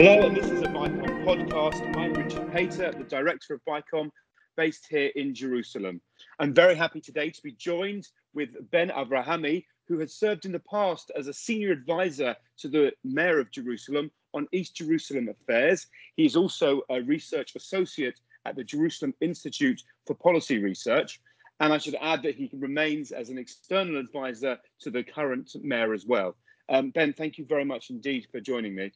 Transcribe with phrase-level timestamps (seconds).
[0.00, 1.96] Hello, and this is a BICOM podcast.
[1.96, 4.10] I'm Richard Pater, the director of BICOM,
[4.56, 6.00] based here in Jerusalem.
[6.38, 10.60] I'm very happy today to be joined with Ben Avrahami, who has served in the
[10.60, 15.88] past as a senior advisor to the mayor of Jerusalem on East Jerusalem affairs.
[16.14, 21.20] He's also a research associate at the Jerusalem Institute for Policy Research.
[21.58, 25.92] And I should add that he remains as an external advisor to the current mayor
[25.92, 26.36] as well.
[26.68, 28.92] Um, ben, thank you very much indeed for joining me.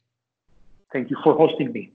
[0.93, 1.91] Thank you for hosting me.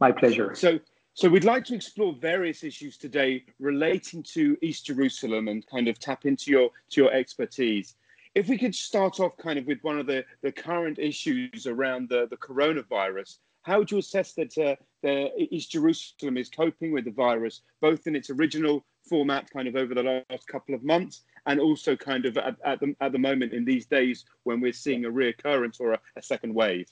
[0.00, 0.54] My pleasure.
[0.54, 0.78] So,
[1.14, 5.98] so we'd like to explore various issues today relating to East Jerusalem and kind of
[5.98, 7.96] tap into your to your expertise.
[8.36, 12.08] If we could start off kind of with one of the, the current issues around
[12.08, 17.06] the, the coronavirus, how would you assess that uh, the East Jerusalem is coping with
[17.06, 21.22] the virus, both in its original format, kind of over the last couple of months,
[21.46, 24.72] and also kind of at, at the at the moment in these days when we're
[24.72, 26.86] seeing a reoccurrence or a, a second wave?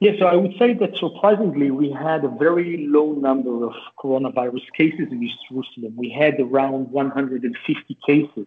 [0.00, 4.62] Yes, so I would say that surprisingly, we had a very low number of coronavirus
[4.76, 5.94] cases in East Jerusalem.
[5.96, 8.46] We had around 150 cases,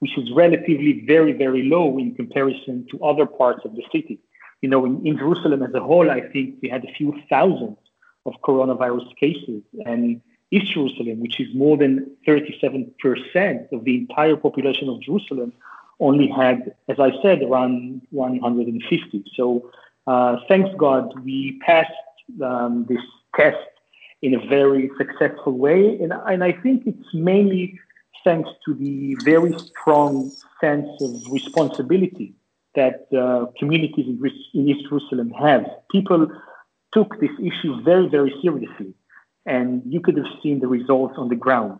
[0.00, 4.20] which is relatively very, very low in comparison to other parts of the city.
[4.60, 7.78] You know, in, in Jerusalem as a whole, I think we had a few thousand
[8.26, 9.62] of coronavirus cases.
[9.86, 15.52] And East Jerusalem, which is more than 37% of the entire population of Jerusalem,
[15.98, 19.24] only had, as I said, around 150.
[19.34, 19.70] So
[20.10, 21.90] uh, thanks God, we passed
[22.42, 23.04] um, this
[23.36, 23.70] test
[24.22, 25.80] in a very successful way.
[26.00, 27.78] And, and I think it's mainly
[28.24, 32.34] thanks to the very strong sense of responsibility
[32.74, 34.18] that uh, communities in,
[34.54, 35.64] in East Jerusalem have.
[35.90, 36.26] People
[36.92, 38.92] took this issue very, very seriously,
[39.46, 41.78] and you could have seen the results on the ground.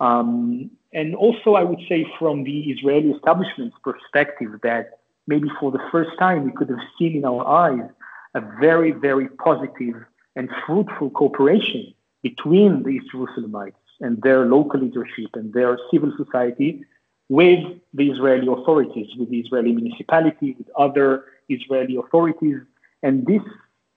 [0.00, 5.82] Um, and also, I would say, from the Israeli establishment's perspective, that maybe for the
[5.90, 7.88] first time, we could have seen in our eyes
[8.34, 9.96] a very, very positive
[10.36, 16.84] and fruitful cooperation between the East Jerusalemites and their local leadership and their civil society
[17.28, 22.58] with the Israeli authorities, with the Israeli municipality, with other Israeli authorities.
[23.02, 23.42] And this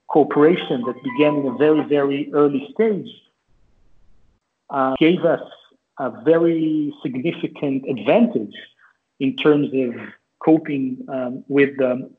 [0.08, 3.08] cooperation that began in a very, very early stage
[4.70, 5.42] uh, gave us
[5.98, 8.54] a very significant advantage
[9.20, 9.94] in terms of
[10.44, 12.10] coping um, with um,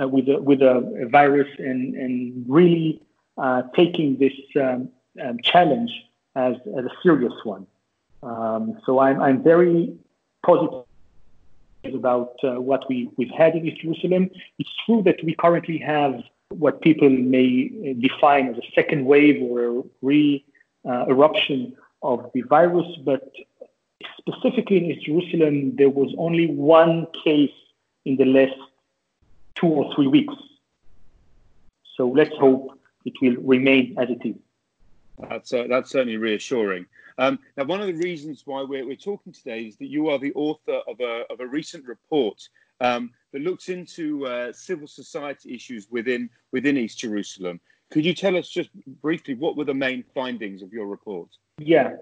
[0.00, 3.02] uh, with a, with a, virus and and really
[3.38, 4.88] uh, taking this um,
[5.24, 5.90] um, challenge
[6.36, 7.66] as, as a serious one.
[8.22, 9.92] Um, so I'm I'm very
[10.44, 10.84] positive
[11.94, 14.30] about uh, what we we've had in East Jerusalem.
[14.58, 19.64] It's true that we currently have what people may define as a second wave or
[19.64, 20.44] a re
[20.88, 23.30] uh, eruption of the virus, but
[24.20, 27.52] specifically in East Jerusalem, there was only one case
[28.04, 28.58] in the last
[29.54, 30.34] two or three weeks.
[31.96, 34.36] So let's hope it will remain as it is.
[35.28, 36.86] That's, uh, that's certainly reassuring.
[37.18, 40.18] Um, now, one of the reasons why we're, we're talking today is that you are
[40.18, 42.48] the author of a, of a recent report
[42.80, 47.60] um, that looks into uh, civil society issues within, within East Jerusalem.
[47.90, 48.70] Could you tell us just
[49.02, 51.28] briefly what were the main findings of your report?
[51.58, 51.96] Yeah,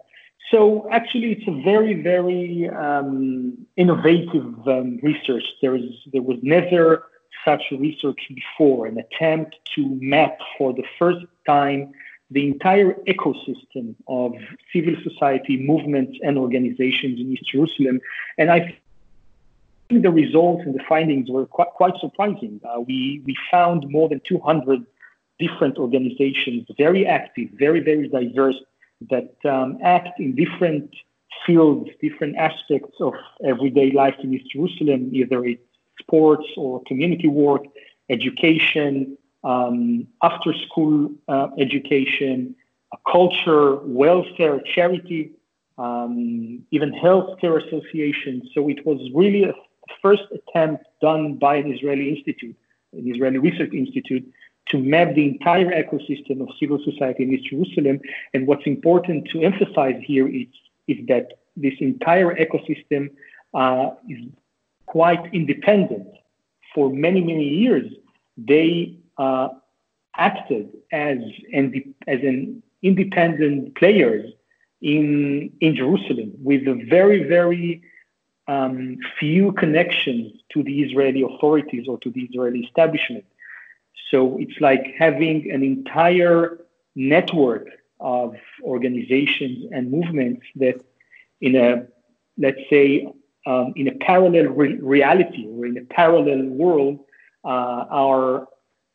[0.50, 5.44] so actually, it's a very, very um, innovative um, research.
[5.60, 7.06] There is there was never
[7.44, 8.86] such research before.
[8.86, 11.92] An attempt to map for the first time
[12.30, 14.32] the entire ecosystem of
[14.72, 18.00] civil society movements and organizations in East Jerusalem,
[18.38, 18.78] and I
[19.88, 22.60] think the results and the findings were quite, quite surprising.
[22.64, 24.84] Uh, we we found more than 200
[25.38, 28.56] different organizations, very active, very very diverse
[29.10, 30.90] that um, act in different
[31.46, 33.14] fields, different aspects of
[33.44, 35.62] everyday life in East Jerusalem, either it's
[36.00, 37.62] sports or community work,
[38.10, 42.54] education, um, after school uh, education,
[43.10, 45.32] culture, welfare, charity,
[45.76, 48.48] um, even healthcare associations.
[48.54, 49.52] So it was really a
[50.02, 52.56] first attempt done by an Israeli institute,
[52.92, 54.24] an Israeli research institute,
[54.70, 58.00] to map the entire ecosystem of civil society in East Jerusalem.
[58.34, 60.46] And what's important to emphasize here is,
[60.86, 63.10] is that this entire ecosystem
[63.54, 64.18] uh, is
[64.86, 66.08] quite independent.
[66.74, 67.90] For many, many years,
[68.36, 69.48] they uh,
[70.16, 71.18] acted as,
[71.52, 74.30] an, as an independent players
[74.80, 77.82] in, in Jerusalem with a very, very
[78.46, 83.24] um, few connections to the Israeli authorities or to the Israeli establishment.
[84.10, 86.58] So it's like having an entire
[86.94, 87.68] network
[88.00, 90.80] of organizations and movements that,
[91.40, 91.86] in a
[92.36, 93.08] let's say,
[93.46, 97.00] um, in a parallel re- reality or in a parallel world,
[97.44, 98.46] uh, are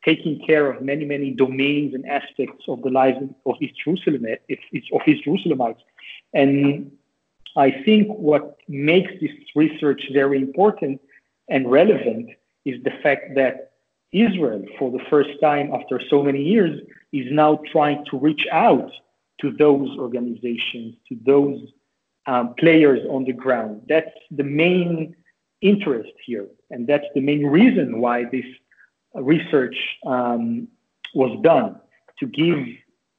[0.04, 5.02] taking care of many, many domains and aspects of the lives of East Jerusalem, of
[5.06, 5.80] East Jerusalemites.
[6.34, 6.92] And
[7.56, 11.00] I think what makes this research very important
[11.48, 12.30] and relevant
[12.64, 13.72] is the fact that
[14.14, 16.80] Israel, for the first time after so many years,
[17.12, 18.90] is now trying to reach out
[19.40, 21.60] to those organizations, to those
[22.26, 23.82] um, players on the ground.
[23.88, 25.16] That's the main
[25.60, 28.46] interest here, and that's the main reason why this
[29.14, 29.76] research
[30.06, 30.68] um,
[31.14, 31.80] was done
[32.20, 32.66] to give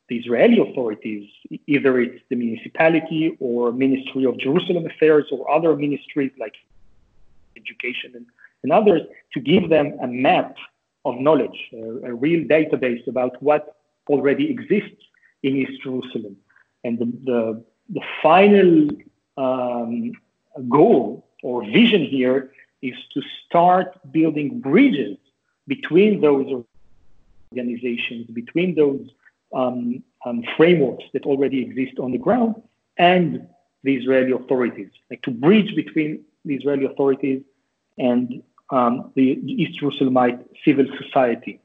[0.08, 1.30] the Israeli authorities,
[1.68, 6.56] either it's the municipality or Ministry of Jerusalem Affairs or other ministries like
[7.58, 8.26] education and,
[8.64, 9.02] and others,
[9.34, 10.56] to give them a map
[11.06, 13.78] of knowledge, a, a real database about what
[14.10, 15.02] already exists
[15.44, 16.36] in East Jerusalem.
[16.84, 18.90] And the, the, the final
[19.38, 20.12] um,
[20.70, 25.18] goal or vision here is to start building bridges
[25.68, 26.64] between those
[27.52, 29.10] organizations, between those
[29.54, 32.62] um, um, frameworks that already exist on the ground
[32.98, 33.48] and
[33.84, 37.42] the Israeli authorities, like to bridge between the Israeli authorities
[37.98, 41.60] and um, the East Jerusalemite civil society.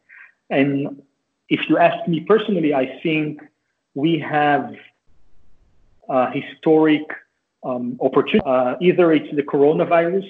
[0.50, 1.02] And
[1.48, 3.40] if you ask me personally, I think
[3.94, 4.74] we have
[6.08, 7.02] a historic
[7.62, 8.46] um, opportunity.
[8.46, 10.28] Uh, either it's the coronavirus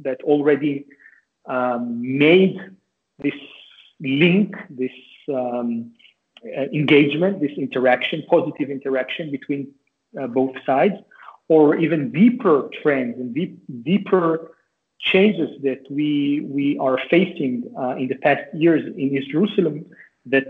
[0.00, 0.86] that already
[1.46, 2.58] um, made
[3.18, 3.34] this
[4.00, 4.92] link, this
[5.28, 5.92] um,
[6.44, 9.72] uh, engagement, this interaction, positive interaction between
[10.20, 10.94] uh, both sides,
[11.48, 14.52] or even deeper trends and deep, deeper
[15.02, 19.84] changes that we we are facing uh, in the past years in East Jerusalem
[20.26, 20.46] that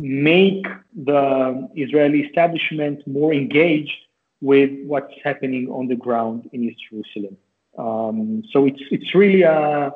[0.00, 0.64] make
[0.94, 3.98] the Israeli establishment more engaged
[4.40, 7.36] with what's happening on the ground in East Jerusalem.
[7.78, 9.92] Um, so it's it's really a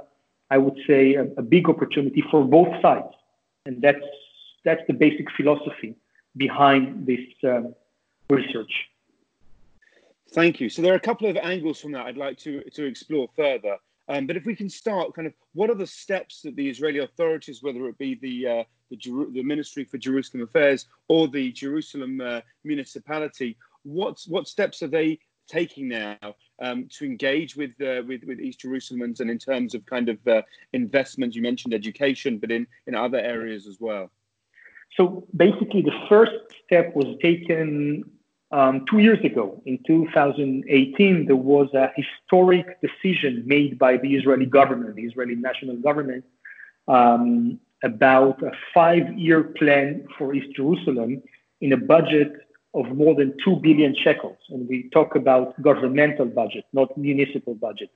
[0.50, 3.12] I would say a, a big opportunity for both sides,
[3.66, 4.06] and that's
[4.64, 5.94] that's the basic philosophy
[6.36, 7.74] behind this um,
[8.28, 8.72] research.
[10.32, 10.68] Thank you.
[10.68, 13.76] So there are a couple of angles from that I'd like to, to explore further.
[14.08, 17.00] Um, but if we can start, kind of, what are the steps that the Israeli
[17.00, 18.96] authorities, whether it be the uh, the,
[19.32, 25.18] the, Ministry for Jerusalem Affairs or the Jerusalem uh, municipality, what what steps are they
[25.48, 26.16] taking now
[26.62, 30.18] um, to engage with, uh, with with East Jerusalemans and in terms of kind of
[30.28, 30.42] uh,
[30.72, 31.34] investment?
[31.34, 34.12] You mentioned education, but in in other areas as well.
[34.96, 36.32] So basically, the first
[36.64, 38.04] step was taken
[38.52, 39.60] um, two years ago.
[39.66, 45.76] In 2018, there was a historic decision made by the Israeli government, the Israeli national
[45.76, 46.24] government,
[46.88, 51.22] um, about a five year plan for East Jerusalem
[51.60, 52.32] in a budget
[52.74, 54.36] of more than 2 billion shekels.
[54.50, 57.90] And we talk about governmental budget, not municipal budget.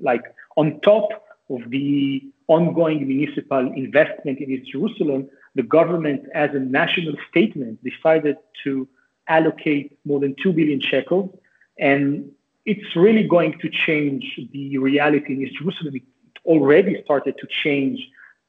[0.00, 0.22] Like
[0.56, 1.08] on top
[1.50, 8.36] of the ongoing municipal investment in East Jerusalem, the government, as a national statement, decided
[8.64, 8.88] to
[9.28, 11.30] allocate more than 2 billion shekels.
[11.78, 12.30] And
[12.64, 15.96] it's really going to change the reality in East Jerusalem.
[15.96, 16.02] It
[16.44, 18.00] already started to change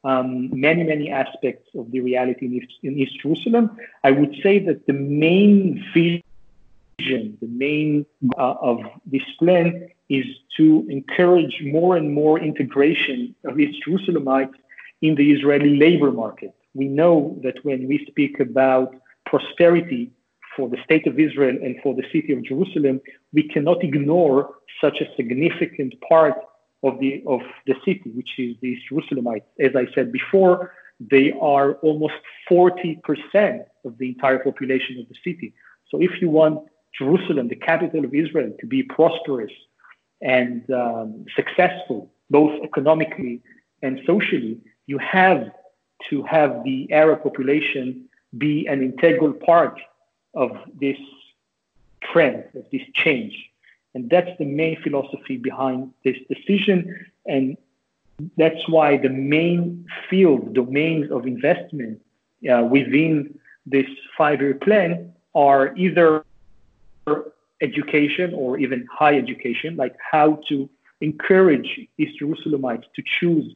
[0.04, 3.78] um, many, many aspects of the reality in East, in East Jerusalem.
[4.04, 8.06] I would say that the main vision, the main
[8.38, 10.26] uh, of this plan is
[10.58, 14.54] to encourage more and more integration of East Jerusalemites
[15.02, 16.54] in the Israeli labor market.
[16.76, 20.12] We know that when we speak about prosperity
[20.56, 23.02] for the state of Israel and for the city of Jerusalem,
[23.34, 26.36] we cannot ignore such a significant part
[26.84, 29.50] of the of the city, which is the Jerusalemites.
[29.60, 32.14] As I said before, they are almost
[32.50, 35.54] 40% of the entire population of the city.
[35.90, 36.60] So if you want
[36.98, 39.52] Jerusalem, the capital of Israel, to be prosperous
[40.22, 43.42] and um, successful, both economically
[43.82, 44.58] and socially,
[44.88, 45.52] you have
[46.10, 48.06] to have the Arab population
[48.38, 49.80] be an integral part
[50.36, 50.98] of this
[52.04, 53.34] trend, of this change.
[53.94, 57.06] And that's the main philosophy behind this decision.
[57.26, 57.58] And
[58.38, 62.02] that's why the main field, domains of investment
[62.50, 63.88] uh, within this
[64.18, 66.24] five year plan are either
[67.62, 70.70] education or even high education, like how to
[71.02, 73.54] encourage East Jerusalemites to choose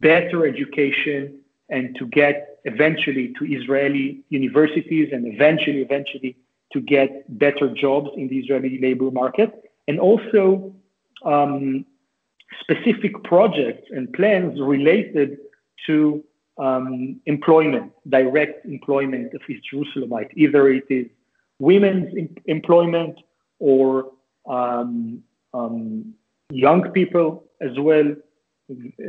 [0.00, 6.36] better education and to get eventually to Israeli universities and eventually, eventually
[6.72, 9.50] to get better jobs in the Israeli labor market.
[9.88, 10.74] And also
[11.24, 11.84] um,
[12.60, 15.38] specific projects and plans related
[15.86, 16.22] to
[16.58, 20.30] um, employment, direct employment of East Jerusalemites.
[20.34, 21.06] Either it is
[21.58, 23.18] women's em- employment
[23.58, 24.10] or
[24.46, 26.14] um, um,
[26.50, 28.14] young people as well,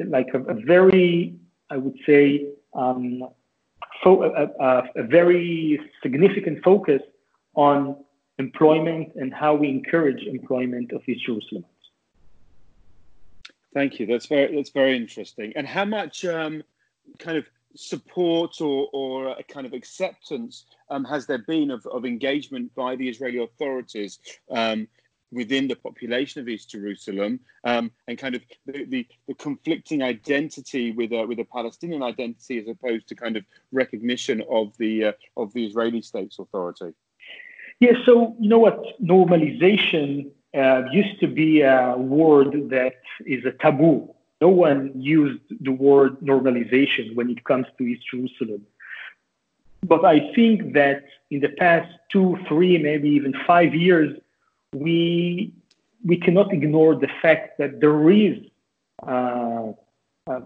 [0.08, 1.36] like a, a very
[1.70, 3.24] I would say, um,
[4.04, 7.02] fo- a, a, a, very significant focus
[7.56, 7.98] on
[8.38, 11.66] employment and how we encourage employment of East Jerusalemites.
[13.74, 14.06] Thank you.
[14.06, 15.54] That's very that's very interesting.
[15.56, 16.64] And how much um,
[17.20, 17.46] kind of
[17.76, 22.96] support or, or a kind of acceptance um, has there been of, of engagement by
[22.96, 24.20] the Israeli authorities
[24.50, 24.88] um,
[25.32, 30.92] within the population of East Jerusalem um, and kind of the, the, the, conflicting identity
[30.92, 35.12] with a, with a Palestinian identity as opposed to kind of recognition of the uh,
[35.38, 36.94] of the Israeli state's authority?
[37.80, 43.52] Yeah, so you know what normalization uh, used to be a word that is a
[43.52, 48.66] taboo no one used the word normalization when it comes to East Jerusalem.
[49.84, 54.18] But I think that in the past two, three, maybe even five years,
[54.74, 55.54] we
[56.04, 58.38] we cannot ignore the fact that there is
[59.06, 59.72] uh,
[60.28, 60.42] uh,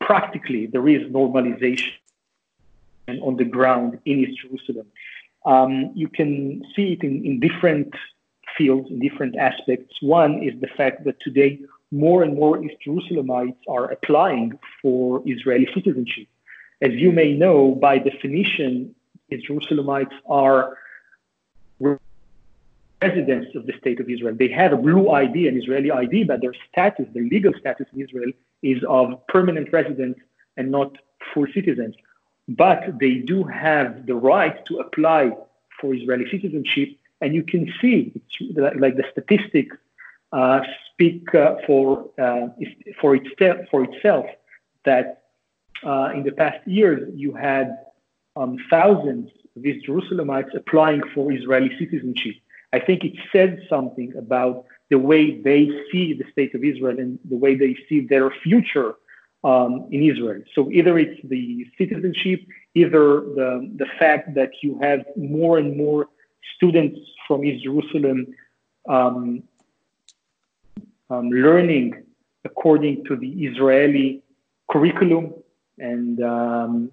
[0.00, 1.92] practically there is normalization
[3.22, 4.86] on the ground in East Jerusalem.
[5.46, 7.94] Um, you can see it in, in different
[8.56, 9.94] fields, in different aspects.
[10.02, 11.60] One is the fact that today
[11.90, 16.26] more and more East Jerusalemites are applying for Israeli citizenship.
[16.82, 18.94] As you may know, by definition,
[19.30, 20.76] East Jerusalemites are
[23.00, 24.34] residents of the state of Israel.
[24.34, 28.00] They have a blue ID, an Israeli ID, but their status, their legal status in
[28.00, 30.20] Israel, is of permanent residents
[30.56, 30.96] and not
[31.32, 31.94] full citizens.
[32.48, 35.32] But they do have the right to apply
[35.80, 36.88] for Israeli citizenship,
[37.20, 38.20] and you can see,
[38.56, 39.76] like the statistics
[40.32, 40.60] uh,
[40.92, 42.48] speak uh, for uh,
[43.00, 44.26] for, itself, for itself
[44.84, 45.24] that
[45.84, 47.78] uh, in the past years you had
[48.36, 52.34] um, thousands of these Jerusalemites applying for Israeli citizenship.
[52.72, 57.18] I think it says something about the way they see the state of Israel and
[57.28, 58.94] the way they see their future
[59.44, 60.42] um, in Israel.
[60.54, 62.40] So either it's the citizenship,
[62.74, 66.08] either the, the fact that you have more and more
[66.56, 68.26] students from East Jerusalem
[68.88, 69.42] um,
[71.10, 72.02] um, learning
[72.44, 74.22] according to the Israeli
[74.70, 75.34] curriculum
[75.78, 76.92] and um,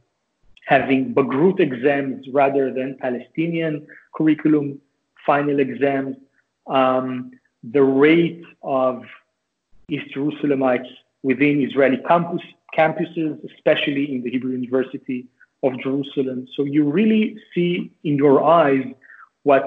[0.66, 4.80] having Bagrut exams rather than Palestinian curriculum
[5.26, 6.16] final exams.
[6.68, 7.32] Um,
[7.64, 9.04] the rate of
[9.90, 10.90] East Jerusalemites
[11.24, 12.42] within Israeli campus,
[12.78, 15.28] campuses, especially in the Hebrew University
[15.64, 16.48] of Jerusalem.
[16.56, 18.86] So you really see in your eyes
[19.44, 19.66] what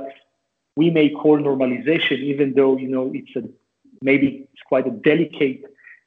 [0.77, 3.49] we may call normalization, even though you know it's a
[4.03, 5.63] maybe it's quite a delicate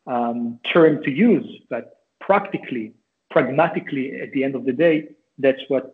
[0.07, 2.93] um, term to use, but practically,
[3.29, 5.93] pragmatically, at the end of the day, that's what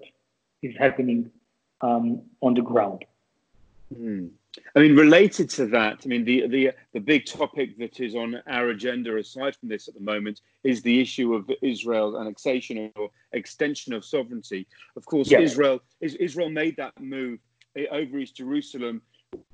[0.61, 1.31] is happening
[1.81, 3.03] um, on the ground.
[3.93, 4.31] Mm.
[4.75, 8.41] I mean, related to that, I mean, the, the the big topic that is on
[8.47, 13.09] our agenda, aside from this at the moment, is the issue of Israel's annexation or
[13.33, 14.67] extension of sovereignty.
[14.95, 15.51] Of course, yes.
[15.51, 17.39] Israel is, Israel made that move
[17.77, 19.01] eh, over East Jerusalem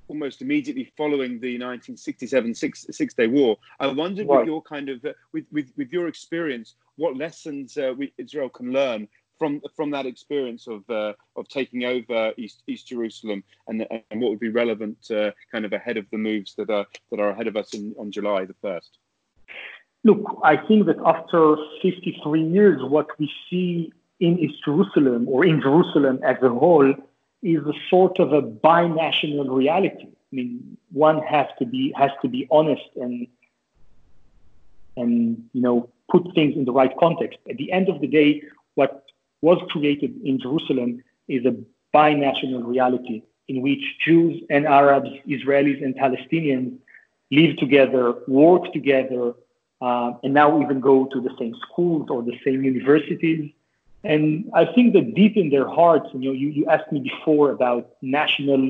[0.08, 3.58] almost immediately following the 1967 Six, Six Day War.
[3.80, 4.40] I wondered, right.
[4.40, 8.50] with your kind of uh, with, with with your experience, what lessons uh, we, Israel
[8.50, 9.08] can learn
[9.44, 14.30] from from that experience of uh, of taking over East East Jerusalem, and and what
[14.32, 17.48] would be relevant, uh, kind of ahead of the moves that are that are ahead
[17.48, 18.92] of us in, on July the first.
[20.06, 25.62] Look, I think that after 53 years, what we see in East Jerusalem or in
[25.62, 26.94] Jerusalem as a whole
[27.42, 30.08] is a sort of a binational reality.
[30.08, 33.28] I mean, one has to be has to be honest and
[34.96, 37.40] and you know put things in the right context.
[37.50, 38.44] At the end of the day,
[38.76, 39.03] what
[39.48, 40.90] was created in Jerusalem
[41.28, 41.56] is a
[41.96, 43.18] binational reality
[43.52, 46.72] in which Jews and Arabs, Israelis and Palestinians
[47.40, 49.34] live together, work together,
[49.82, 53.52] uh, and now even go to the same schools or the same universities
[54.04, 57.52] and I think that deep in their hearts, you know, you, you asked me before
[57.52, 58.70] about national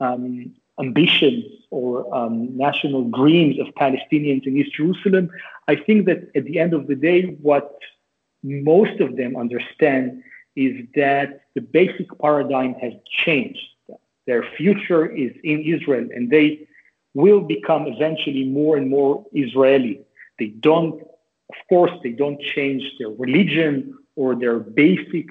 [0.00, 5.30] um, ambitions or um, national dreams of Palestinians in East Jerusalem.
[5.66, 7.78] I think that at the end of the day, what
[8.46, 10.22] most of them understand
[10.54, 12.92] is that the basic paradigm has
[13.24, 13.66] changed.
[14.26, 16.66] Their future is in Israel, and they
[17.14, 20.00] will become eventually more and more Israeli.
[20.38, 25.26] They don't, of course, they don't change their religion or their basic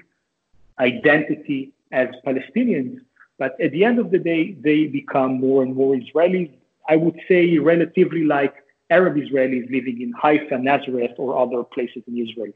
[0.80, 3.00] identity as Palestinians.
[3.38, 6.52] But at the end of the day, they become more and more Israelis.
[6.88, 8.56] I would say relatively like
[8.98, 12.52] Arab Israelis living in Haifa, Nazareth, or other places in Israel.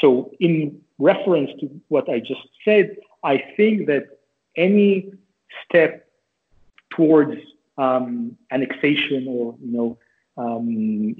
[0.00, 0.08] So,
[0.48, 0.56] in
[1.10, 2.86] reference to what I just said,
[3.32, 4.04] I think that
[4.56, 4.90] any
[5.64, 5.92] step
[6.96, 7.36] towards
[7.84, 9.88] um, annexation or you know
[10.42, 10.66] um,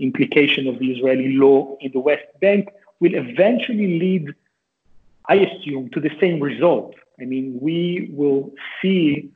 [0.09, 2.63] implication of the Israeli law in the West Bank
[3.01, 4.25] will eventually lead
[5.31, 6.95] I assume, to the same result.
[7.21, 9.31] I mean, we will see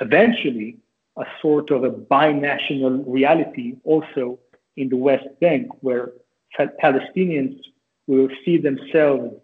[0.00, 0.78] eventually
[1.16, 4.40] a sort of a binational reality also
[4.76, 6.12] in the West Bank, where
[6.58, 7.58] Palestinians
[8.06, 9.34] will see themselves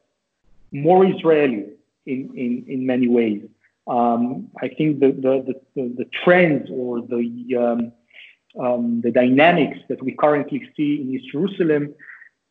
[0.72, 1.66] more Israeli
[2.06, 3.42] in, in, in many ways.
[3.86, 7.92] Um, I think the, the, the, the, trends or the, um,
[8.62, 11.94] um, the dynamics that we currently see in East Jerusalem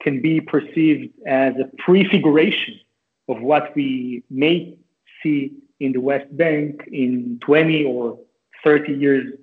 [0.01, 2.79] can be perceived as a prefiguration
[3.27, 4.77] of what we may
[5.21, 8.19] see in the West Bank in 20 or
[8.63, 9.33] 30 years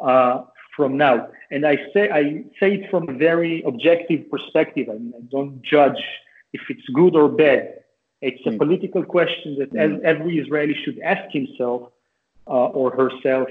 [0.00, 0.44] uh,
[0.76, 1.28] from now.
[1.50, 4.88] And I say I say it from a very objective perspective.
[4.88, 6.02] I, mean, I don't judge
[6.52, 7.74] if it's good or bad.
[8.20, 8.58] It's a mm.
[8.58, 10.00] political question that mm.
[10.02, 11.90] every Israeli should ask himself
[12.46, 13.48] uh, or herself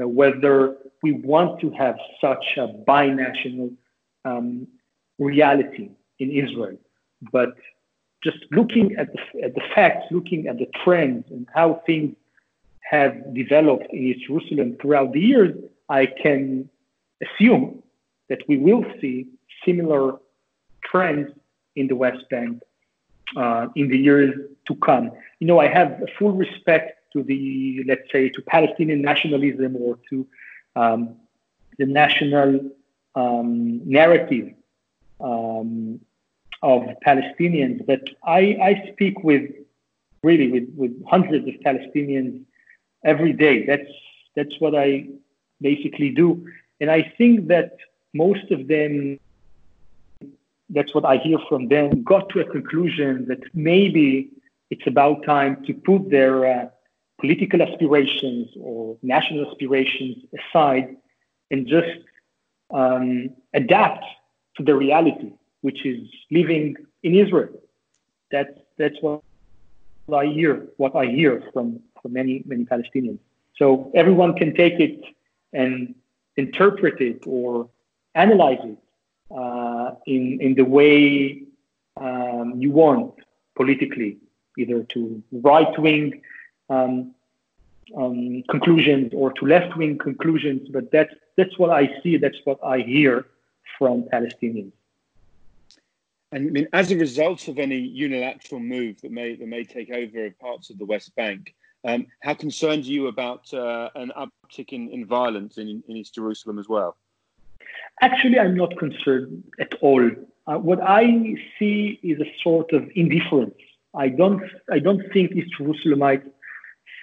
[0.00, 3.74] uh, whether we want to have such a binational
[4.24, 4.66] um,
[5.18, 6.76] reality in Israel.
[7.32, 7.54] But
[8.22, 12.16] just looking at the, at the facts, looking at the trends and how things
[12.90, 15.54] have developed in East Jerusalem throughout the years,
[15.88, 16.68] I can
[17.22, 17.82] assume
[18.28, 19.28] that we will see
[19.64, 20.16] similar
[20.82, 21.30] trends
[21.76, 22.62] in the West Bank
[23.36, 24.34] uh, in the years
[24.66, 25.10] to come.
[25.40, 30.26] You know, I have full respect to the, let's say, to Palestinian nationalism or to
[30.76, 31.16] um,
[31.78, 32.60] the national
[33.14, 34.54] um, narrative
[35.20, 36.00] um,
[36.62, 39.50] of Palestinians, but I, I speak with
[40.22, 42.42] really with, with hundreds of Palestinians
[43.04, 43.66] every day.
[43.66, 43.90] That's
[44.34, 45.06] that's what I
[45.70, 46.28] basically do,
[46.80, 47.76] and I think that
[48.12, 49.18] most of them
[50.70, 54.30] that's what I hear from them, got to a conclusion that maybe
[54.70, 56.68] it's about time to put their uh,
[57.20, 60.96] political aspirations or national aspirations aside
[61.50, 61.98] and just
[62.72, 64.04] um, adapt
[64.56, 67.54] to the reality, which is living in Israel.
[68.30, 69.22] That's that's what
[70.12, 70.66] I hear.
[70.78, 73.20] What I hear from from many many Palestinians.
[73.56, 74.98] So everyone can take it
[75.54, 75.94] and
[76.36, 77.68] interpret it or
[78.14, 78.78] analyze it
[79.34, 81.42] uh, in in the way
[81.96, 83.14] um, you want
[83.56, 84.18] politically,
[84.58, 86.20] either to right wing
[86.68, 87.14] um,
[87.96, 90.68] um, conclusions or to left wing conclusions.
[90.68, 92.16] But that's that's what I see.
[92.16, 93.26] That's what I hear
[93.78, 94.72] from Palestinians.
[96.32, 99.90] And I mean, as a result of any unilateral move that may that may take
[99.90, 104.72] over parts of the West Bank, um, how concerned are you about uh, an uptick
[104.72, 106.96] in, in violence in, in East Jerusalem as well?
[108.00, 110.10] Actually, I'm not concerned at all.
[110.46, 113.54] Uh, what I see is a sort of indifference.
[113.94, 116.28] I don't, I don't think East Jerusalemites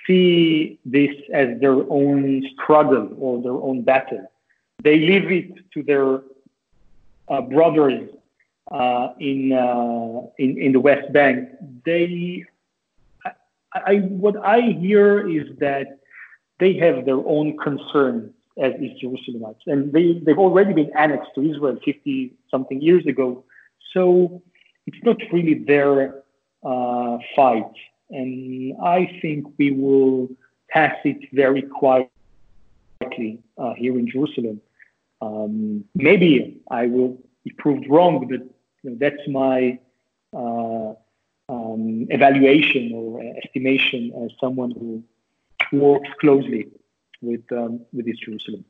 [0.06, 4.32] see this as their own struggle or their own battle.
[4.84, 6.22] They leave it to their
[7.30, 8.10] uh, brothers
[8.72, 11.50] uh, in, uh, in in the West Bank.
[11.86, 12.46] They,
[13.74, 16.00] I, what I hear is that
[16.60, 19.66] they have their own concerns as East Jerusalemites.
[19.68, 23.44] And they, they've already been annexed to Israel 50 something years ago.
[23.94, 24.42] So
[24.86, 26.24] it's not really their
[26.64, 27.72] uh, fight.
[28.10, 30.30] And I think we will
[30.70, 32.10] pass it very quietly
[33.58, 34.62] uh, here in Jerusalem.
[35.22, 38.42] Um, maybe I will be proved wrong, but
[38.84, 39.80] you know, that's my
[40.36, 40.94] uh,
[41.74, 45.04] um, evaluation or estimation as someone who
[45.72, 46.68] works closely
[47.22, 48.66] with um, with East Jerusalem.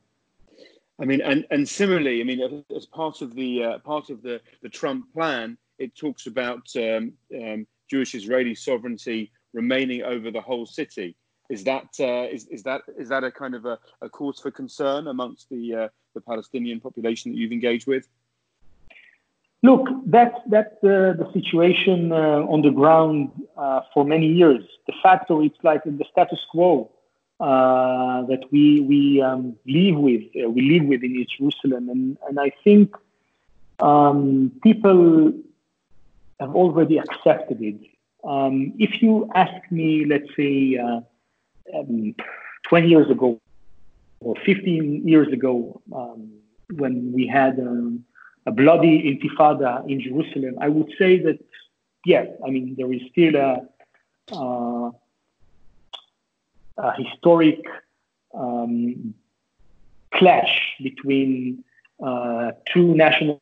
[1.02, 4.40] I mean, and, and similarly, I mean, as part of the uh, part of the,
[4.62, 10.66] the Trump plan, it talks about um, um, Jewish Israeli sovereignty remaining over the whole
[10.66, 11.16] city.
[11.50, 14.52] Is that uh, is, is that is that a kind of a, a cause for
[14.52, 18.08] concern amongst the uh, the Palestinian population that you've engaged with?
[19.64, 24.64] Look, that's that's uh, the situation uh, on the ground uh, for many years.
[24.88, 26.90] De facto, it's like the status quo
[27.40, 32.18] uh, that we we um, live with uh, we live with in East Jerusalem, and
[32.28, 32.96] and I think
[33.80, 35.34] um, people
[36.40, 37.80] have already accepted it.
[38.24, 41.02] Um, if you ask me, let's say, uh,
[41.78, 42.16] um,
[42.68, 43.40] 20 years ago
[44.20, 46.32] or 15 years ago, um,
[46.76, 48.06] when we had um,
[48.46, 51.40] a bloody intifada in Jerusalem, I would say that
[52.06, 53.62] yes, I mean there is still a
[54.34, 54.92] uh,
[56.78, 57.64] a historic
[58.34, 59.14] um,
[60.14, 61.64] clash between
[62.04, 63.42] uh, two national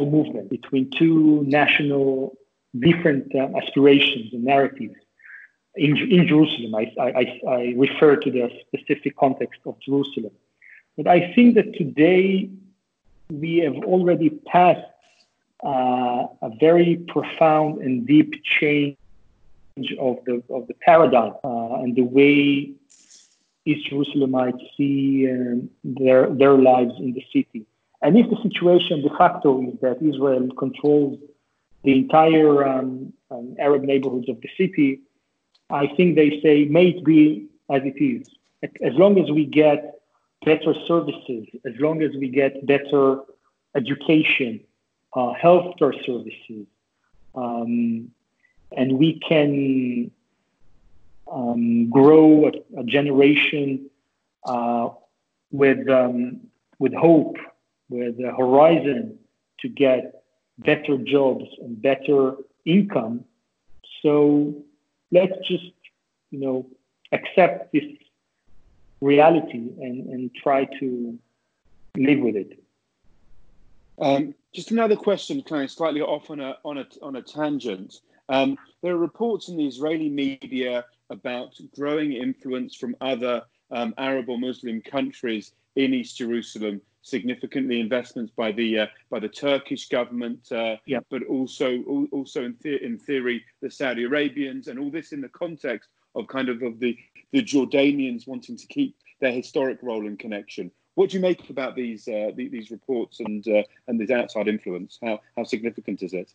[0.00, 2.36] movements, between two national
[2.78, 4.94] different uh, aspirations and narratives
[5.74, 6.74] in, in Jerusalem.
[6.74, 10.32] I, I, I refer to the specific context of Jerusalem.
[10.96, 12.50] But I think that today
[13.30, 14.86] we have already passed
[15.64, 18.96] uh, a very profound and deep change
[20.00, 22.72] of the of the paradigm uh, and the way
[23.64, 27.66] East Jerusalemites see um, their their lives in the city.
[28.00, 31.18] And if the situation de facto is that Israel controls
[31.82, 35.00] the entire um, um, Arab neighborhoods of the city,
[35.70, 38.28] I think they say, may it be as it is.
[38.62, 39.97] As long as we get
[40.44, 43.20] better services, as long as we get better
[43.74, 44.60] education,
[45.14, 46.66] uh, healthcare services,
[47.34, 48.10] um,
[48.76, 50.10] and we can
[51.30, 53.88] um, grow a, a generation
[54.44, 54.88] uh,
[55.50, 56.40] with um,
[56.78, 57.36] with hope,
[57.88, 59.18] with a horizon
[59.60, 60.22] to get
[60.58, 63.24] better jobs and better income.
[64.02, 64.54] So
[65.10, 65.72] let's just
[66.30, 66.66] you know
[67.12, 67.84] accept this
[69.00, 71.18] reality and, and try to
[71.96, 72.62] live with it.
[74.00, 78.00] Um, just another question, kind of slightly off on a on a on a tangent.
[78.28, 84.28] Um, there are reports in the Israeli media about growing influence from other um, Arab
[84.28, 86.80] or Muslim countries in East Jerusalem.
[87.02, 90.98] Significantly investments by the uh, by the Turkish government, uh, yeah.
[91.10, 91.82] but also
[92.12, 96.26] also in, the- in theory the Saudi Arabians, and all this in the context of
[96.26, 96.96] kind of of the
[97.32, 100.70] the Jordanians wanting to keep their historic role and connection.
[100.94, 104.98] What do you make about these uh, these reports and uh, and this outside influence?
[105.02, 106.32] How how significant is it?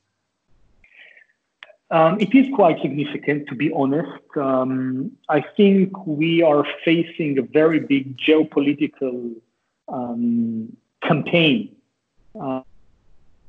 [1.91, 4.23] Um, it is quite significant, to be honest.
[4.35, 9.35] Um, I think we are facing a very big geopolitical
[9.89, 11.75] um, campaign,
[12.39, 12.61] uh,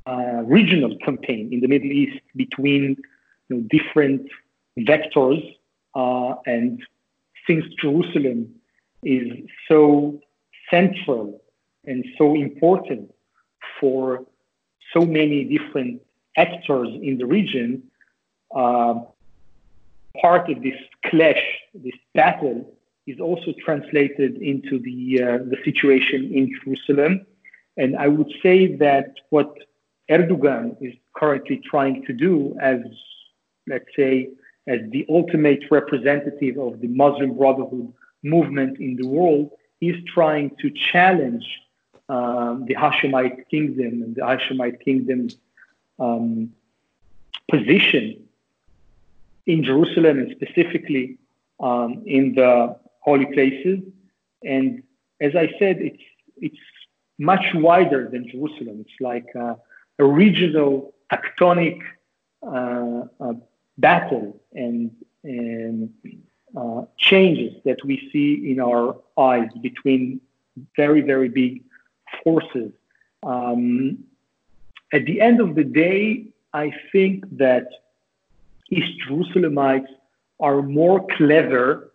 [0.05, 2.97] uh, regional campaign in the Middle East between
[3.49, 4.29] you know, different
[4.77, 5.55] vectors.
[5.95, 6.81] Uh, and
[7.47, 8.53] since Jerusalem
[9.03, 9.31] is
[9.67, 10.19] so
[10.69, 11.41] central
[11.85, 13.13] and so important
[13.79, 14.25] for
[14.93, 16.01] so many different
[16.37, 17.83] actors in the region,
[18.55, 18.95] uh,
[20.21, 22.73] part of this clash, this battle,
[23.07, 27.25] is also translated into the uh, the situation in Jerusalem.
[27.77, 29.53] And I would say that what
[30.09, 32.79] Erdogan is currently trying to do, as
[33.67, 34.29] let's say,
[34.67, 39.51] as the ultimate representative of the Muslim Brotherhood movement in the world,
[39.81, 41.45] is trying to challenge
[42.09, 45.37] um, the Hashemite kingdom and the Hashemite kingdom's
[45.99, 46.53] um,
[47.49, 48.25] position
[49.45, 51.17] in Jerusalem and specifically
[51.59, 53.79] um, in the holy places.
[54.43, 54.83] And
[55.21, 56.03] as I said, it's
[56.37, 56.57] it's
[57.17, 58.83] much wider than Jerusalem.
[58.85, 59.57] It's like a
[60.03, 61.81] regional tectonic
[62.45, 63.33] uh, uh,
[63.77, 64.91] battle and,
[65.23, 65.93] and
[66.55, 70.21] uh, changes that we see in our eyes between
[70.75, 71.63] very, very big
[72.23, 72.71] forces.
[73.23, 74.05] Um,
[74.93, 77.67] at the end of the day, I think that
[78.69, 79.87] East Jerusalemites
[80.39, 81.91] are more clever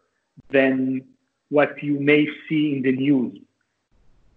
[0.50, 1.04] than
[1.48, 3.38] what you may see in the news.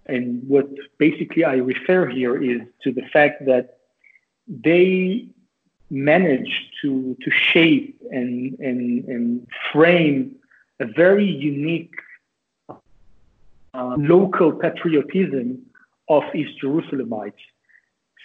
[0.05, 3.77] And what basically I refer here is to the fact that
[4.47, 5.27] they
[5.93, 10.35] managed to, to shape and, and, and frame
[10.79, 11.93] a very unique
[12.67, 15.61] uh, local patriotism
[16.09, 17.33] of East Jerusalemites.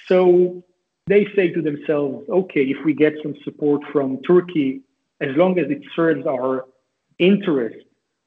[0.07, 0.65] So
[1.07, 4.81] they say to themselves, okay, if we get some support from Turkey,
[5.21, 6.65] as long as it serves our
[7.19, 7.85] interest,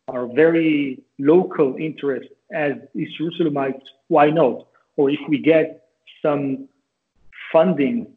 [0.07, 4.67] our very local interest as East Jerusalemites, why not?
[4.97, 5.87] Or if we get
[6.21, 6.67] some
[7.51, 8.07] funding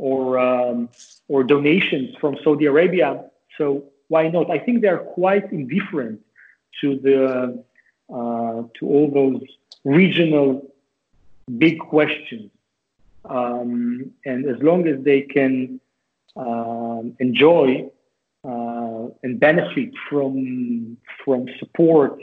[0.00, 0.88] or um,
[1.28, 3.24] or donations from Saudi Arabia,
[3.58, 4.50] so why not?
[4.50, 6.20] I think they are quite indifferent
[6.80, 7.62] to the
[8.12, 9.42] uh, to all those
[9.84, 10.72] regional
[11.58, 12.50] big questions.
[13.24, 15.80] Um, and as long as they can
[16.36, 17.90] um, enjoy
[18.42, 22.22] uh, and benefit from from support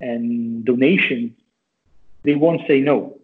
[0.00, 1.32] and donations,
[2.22, 3.18] they won't say no.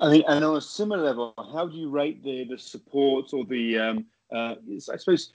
[0.00, 3.44] I mean, and on a similar level, how do you rate the the support or
[3.44, 4.54] the um, uh,
[4.92, 5.32] I suppose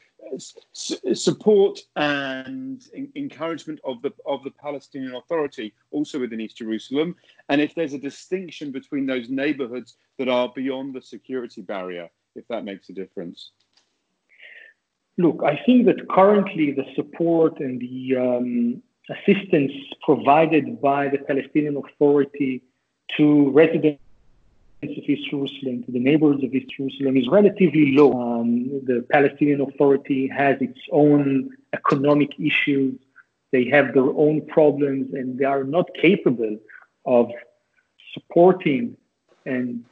[1.13, 2.84] support and
[3.15, 7.15] encouragement of the of the Palestinian Authority also within East Jerusalem,
[7.49, 12.47] and if there's a distinction between those neighborhoods that are beyond the security barrier, if
[12.47, 13.51] that makes a difference.
[15.17, 19.71] Look, I think that currently the support and the um, assistance
[20.04, 22.63] provided by the Palestinian Authority
[23.15, 24.01] to residents
[24.91, 28.13] of East Jerusalem, to the neighborhoods of East Jerusalem, is relatively low.
[28.13, 32.95] Um, the Palestinian Authority has its own economic issues,
[33.52, 36.58] they have their own problems, and they are not capable
[37.06, 37.30] of
[38.13, 38.98] supporting
[39.45, 39.84] and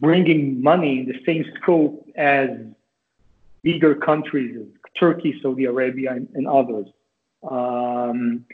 [0.00, 2.50] bringing money in the same scope as
[3.62, 4.56] bigger countries,
[4.98, 6.86] Turkey, Saudi Arabia, and, and others.
[7.48, 8.44] Um,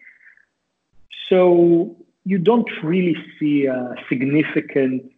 [1.28, 5.10] so you don't really see a significant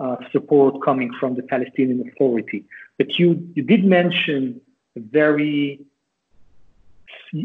[0.00, 2.64] uh, support coming from the Palestinian Authority.
[2.98, 4.60] But you, you did mention
[4.96, 5.80] a very,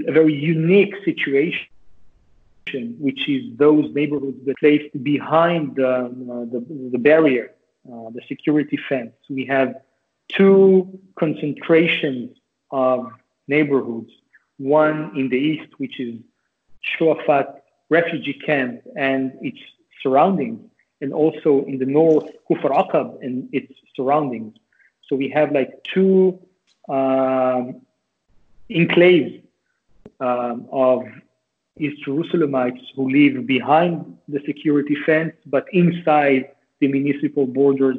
[0.07, 1.67] a very unique situation,
[2.99, 6.09] which is those neighborhoods that placed behind uh,
[6.53, 7.51] the, the barrier,
[7.87, 9.13] uh, the security fence.
[9.29, 9.75] We have
[10.29, 12.37] two concentrations
[12.71, 13.11] of
[13.47, 14.11] neighborhoods,
[14.57, 16.15] one in the east, which is
[16.97, 17.55] Shuafat
[17.89, 19.59] refugee camp and its
[20.01, 20.59] surroundings,
[21.01, 24.55] and also in the north, Kufr Aqab and its surroundings.
[25.07, 26.39] So we have like two
[26.89, 27.81] um,
[28.69, 29.41] enclaves
[30.19, 31.03] um, of
[31.77, 37.97] East Jerusalemites who live behind the security fence, but inside the municipal borders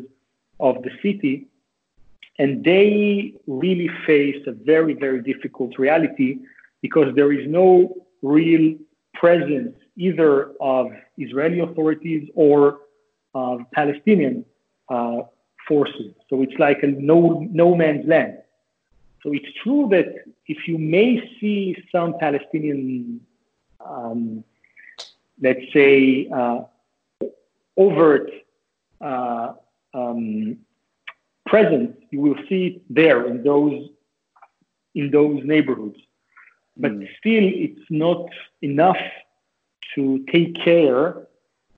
[0.59, 1.47] of the city.
[2.39, 6.39] And they really face a very, very difficult reality
[6.83, 8.77] because there is no real
[9.15, 12.81] presence either of Israeli authorities or
[13.37, 14.45] of Palestinian
[14.89, 15.19] uh,
[15.69, 16.13] forces.
[16.29, 18.39] So it's like a no, no man's land.
[19.23, 20.07] So it's true that
[20.47, 23.21] if you may see some Palestinian,
[23.85, 24.45] um,
[25.43, 26.61] let's say, uh,
[27.77, 28.31] overt
[29.01, 29.53] uh,
[29.93, 30.59] um,
[31.47, 33.89] presence, you will see it there in those
[34.95, 36.01] in those neighborhoods.
[36.79, 37.09] But mm.
[37.19, 38.25] still, it's not
[38.63, 39.03] enough
[39.95, 41.26] to take care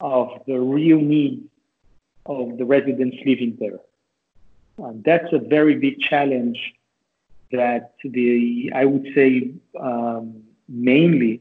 [0.00, 1.44] of the real needs
[2.26, 3.80] of the residents living there.
[4.82, 6.58] Um, that's a very big challenge
[7.50, 11.40] that the I would say um, mainly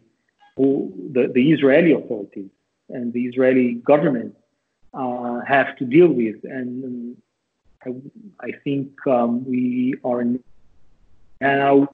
[0.57, 2.49] the, the Israeli authorities
[2.89, 4.35] and the Israeli government
[4.93, 6.37] uh, have to deal with.
[6.43, 7.17] And
[7.85, 7.89] I,
[8.39, 10.23] I think um, we are
[11.41, 11.87] now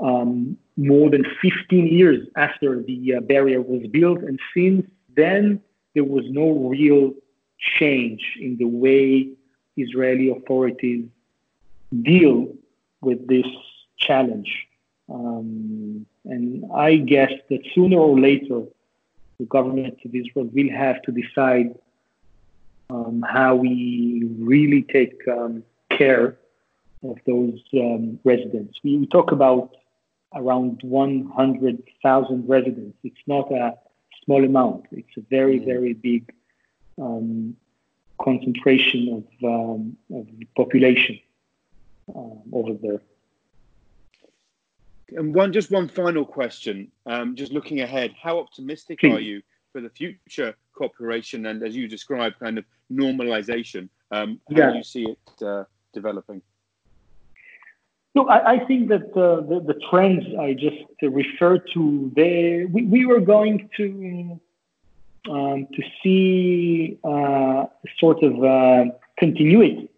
[0.00, 4.86] um, more than 15 years after the uh, barrier was built, and since
[5.16, 5.60] then
[5.94, 7.12] there was no real
[7.78, 9.28] change in the way
[9.76, 11.06] Israeli authorities
[12.02, 12.54] deal
[13.00, 13.46] with this
[13.98, 14.66] challenge.
[15.12, 18.62] Um, and I guess that sooner or later,
[19.38, 21.74] the government of Israel will have to decide
[22.90, 26.36] um, how we really take um, care
[27.02, 28.78] of those um, residents.
[28.82, 29.76] We, we, talk about
[30.34, 32.96] around 100,000 residents.
[33.02, 33.74] It's not a
[34.24, 34.86] small amount.
[34.92, 35.66] It's a very, mm.
[35.66, 36.32] very big
[37.00, 37.56] um,
[38.22, 41.18] concentration of, um, of population
[42.14, 43.00] um, over there.
[45.16, 46.90] And one, just one final question.
[47.06, 49.12] Um, just looking ahead, how optimistic Please.
[49.12, 53.88] are you for the future cooperation and, as you described, kind of normalization?
[54.10, 54.70] Um, how yeah.
[54.70, 56.42] do you see it uh, developing?
[58.14, 62.84] Look, I, I think that uh, the, the trends I just referred to, they, we,
[62.84, 64.40] we were going to
[65.28, 67.64] um, to see uh,
[67.98, 69.88] sort of uh, continuity.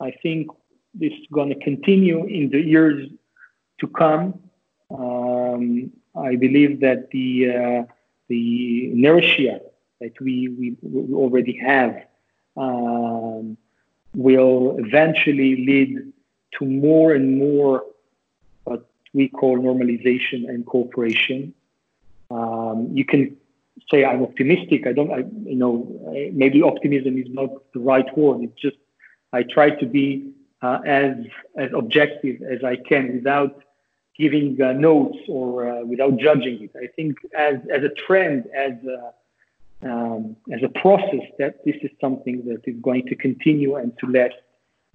[0.00, 0.48] I think
[0.94, 3.08] this is going to continue in the years
[3.80, 4.40] to come.
[4.90, 7.92] Um, I believe that the uh,
[8.28, 9.60] the inertia
[10.00, 12.04] that we, we, we already have
[12.56, 13.56] um,
[14.14, 16.12] will eventually lead
[16.58, 17.84] to more and more
[18.64, 21.54] what we call normalization and cooperation.
[22.30, 23.36] Um, you can
[23.90, 24.86] say I'm optimistic.
[24.86, 28.42] I don't, I, you know, maybe optimism is not the right word.
[28.42, 28.76] It's just
[29.32, 30.32] I try to be
[30.62, 31.14] uh, as
[31.56, 33.62] as objective as I can without
[34.18, 36.72] giving uh, notes or uh, without judging it.
[36.76, 41.90] I think as as a trend, as a, um, as a process, that this is
[42.00, 44.34] something that is going to continue and to last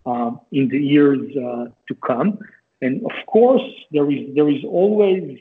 [0.06, 2.40] in the years uh, to come.
[2.82, 5.40] And of course, there is there is always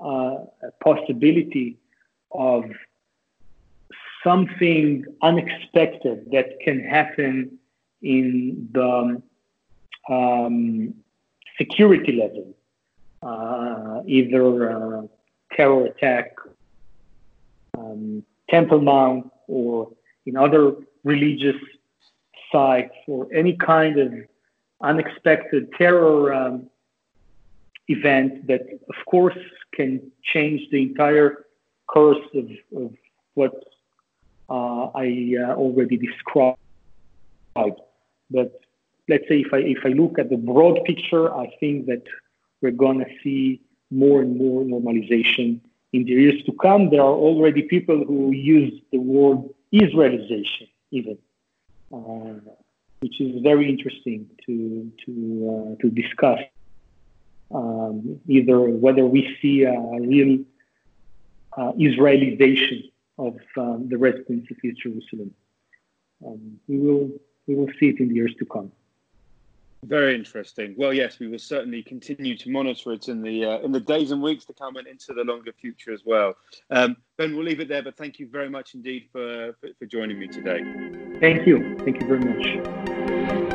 [0.00, 1.78] uh, a possibility
[2.30, 2.64] of
[4.22, 7.58] something unexpected that can happen
[8.02, 9.22] in the
[10.08, 10.94] um,
[11.58, 12.54] security level,
[13.22, 15.02] uh, either uh,
[15.56, 16.34] terror attack,
[17.78, 19.90] um, Temple Mount, or
[20.26, 21.56] in other religious
[22.56, 24.10] sites, or any kind of
[24.90, 26.54] unexpected terror um,
[27.96, 29.40] event that, of course,
[29.76, 29.90] can
[30.32, 31.30] change the entire
[31.94, 32.46] course of,
[32.82, 32.90] of
[33.38, 33.54] what
[34.56, 35.08] uh, I
[35.44, 36.58] uh, already described.
[38.36, 38.50] But
[39.10, 42.04] let's say if I if I look at the broad picture, I think that
[42.60, 43.44] we're going to see
[44.02, 45.48] more and more normalization
[45.94, 46.82] in the years to come.
[46.90, 49.38] There are already people who use the word
[49.84, 51.16] Israelization, even,
[53.00, 56.40] which is very interesting to to uh, to discuss.
[57.54, 60.38] um, either whether we see a real
[61.56, 65.34] uh, Israelization of um, the residents of East Jerusalem.
[66.26, 67.10] Um, we will
[67.46, 68.72] we will see it in the years to come.
[69.86, 70.74] Very interesting.
[70.76, 74.10] Well, yes, we will certainly continue to monitor it in the uh, in the days
[74.10, 76.34] and weeks to come and into the longer future as well.
[76.70, 79.86] Um, ben, we'll leave it there, but thank you very much indeed for, for, for
[79.86, 80.60] joining me today.
[81.20, 81.76] Thank you.
[81.84, 83.45] Thank you very much.